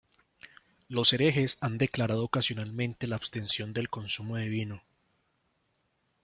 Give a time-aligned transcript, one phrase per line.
[0.89, 4.81] Los herejes han declarado ocasionalmente la abstención del consumo de vino.